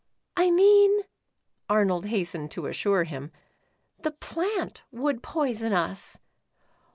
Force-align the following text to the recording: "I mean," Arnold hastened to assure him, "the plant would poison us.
"I 0.35 0.49
mean," 0.49 1.01
Arnold 1.69 2.07
hastened 2.07 2.49
to 2.51 2.65
assure 2.65 3.03
him, 3.03 3.31
"the 3.99 4.09
plant 4.09 4.81
would 4.89 5.21
poison 5.21 5.73
us. 5.73 6.17